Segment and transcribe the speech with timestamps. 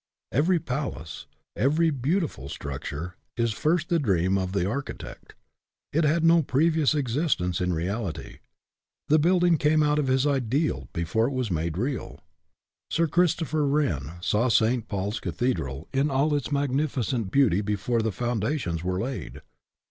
[0.31, 5.35] Every palace, every beautiful structure, is first the dream of the architect.
[5.93, 8.39] It had no previous existence in reality.
[9.09, 12.19] The building came out of his ideal before it was made real.
[12.89, 18.83] Sir Christopher Wren saw Saint Paul's Cathedral in all its magnificent beauty before the foundations
[18.83, 19.43] were laid.